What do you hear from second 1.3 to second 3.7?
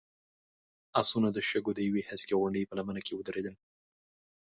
د شګو د يوې هسکې غونډۍ په لمنه کې ودرېدل.